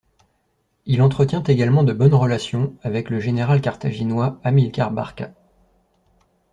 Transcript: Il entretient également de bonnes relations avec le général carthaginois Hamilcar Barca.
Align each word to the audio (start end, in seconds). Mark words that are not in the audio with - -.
Il 0.87 1.03
entretient 1.03 1.43
également 1.43 1.83
de 1.83 1.93
bonnes 1.93 2.15
relations 2.15 2.75
avec 2.81 3.11
le 3.11 3.19
général 3.19 3.61
carthaginois 3.61 4.39
Hamilcar 4.43 4.89
Barca. 4.89 5.31